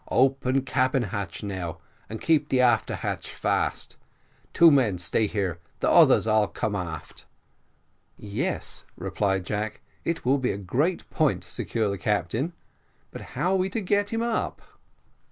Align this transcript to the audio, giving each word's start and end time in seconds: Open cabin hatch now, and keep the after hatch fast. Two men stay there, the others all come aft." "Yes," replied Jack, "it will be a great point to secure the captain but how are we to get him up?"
Open 0.09 0.63
cabin 0.63 1.03
hatch 1.03 1.43
now, 1.43 1.77
and 2.09 2.19
keep 2.19 2.49
the 2.49 2.59
after 2.59 2.95
hatch 2.95 3.29
fast. 3.31 3.97
Two 4.51 4.71
men 4.71 4.97
stay 4.97 5.27
there, 5.27 5.59
the 5.79 5.91
others 5.91 6.25
all 6.25 6.47
come 6.47 6.75
aft." 6.75 7.27
"Yes," 8.17 8.83
replied 8.97 9.45
Jack, 9.45 9.81
"it 10.03 10.25
will 10.25 10.39
be 10.39 10.51
a 10.51 10.57
great 10.57 11.07
point 11.11 11.43
to 11.43 11.51
secure 11.51 11.87
the 11.87 11.99
captain 11.99 12.53
but 13.11 13.21
how 13.37 13.53
are 13.53 13.57
we 13.57 13.69
to 13.69 13.79
get 13.79 14.09
him 14.09 14.23
up?" 14.23 14.63